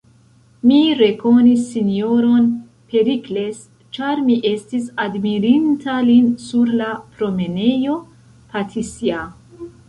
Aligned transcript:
Mi 0.69 0.77
rekonis 0.99 1.65
S-ron 1.73 2.47
Perikles, 2.93 3.59
ĉar 3.97 4.23
mi 4.29 4.37
estis 4.53 4.87
admirinta 5.05 5.99
lin 6.09 6.33
sur 6.47 6.73
la 6.81 6.89
promenejo 7.21 8.01
Patisja. 8.55 9.23